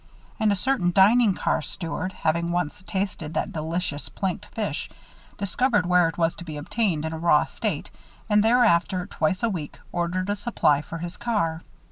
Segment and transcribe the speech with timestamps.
[0.39, 4.89] And a certain dining car steward, having once tasted that delicious planked fish,
[5.37, 7.91] discovered where it was to be obtained in a raw state
[8.27, 11.61] and, thereafter, twice a week, ordered a supply for his car.